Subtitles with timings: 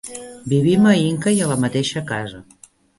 [0.53, 2.45] Vivim a Inca i a la mateixa casa.